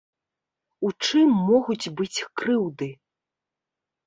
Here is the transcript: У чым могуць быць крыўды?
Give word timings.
У 0.87 0.89
чым 1.07 1.27
могуць 1.49 1.91
быць 2.01 2.19
крыўды? 2.41 2.89